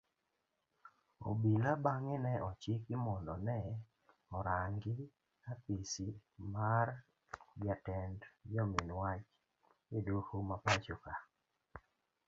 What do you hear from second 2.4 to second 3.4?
ochiki mondo